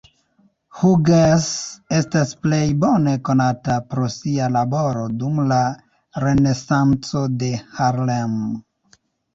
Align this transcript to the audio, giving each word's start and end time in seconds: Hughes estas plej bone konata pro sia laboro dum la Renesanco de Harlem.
Hughes 0.77 1.49
estas 1.97 2.31
plej 2.47 2.63
bone 2.85 3.13
konata 3.29 3.77
pro 3.93 4.09
sia 4.15 4.49
laboro 4.57 5.07
dum 5.21 5.45
la 5.53 5.63
Renesanco 6.27 7.27
de 7.45 7.57
Harlem. 7.79 8.39